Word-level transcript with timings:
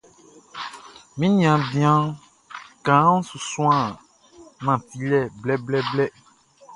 Mi 1.17 1.25
niaan 1.33 1.61
bian 1.71 2.01
kaanʼn 2.85 3.25
su 3.29 3.37
suan 3.49 3.83
nantilɛ 4.65 5.19
blɛblɛblɛ. 5.41 6.05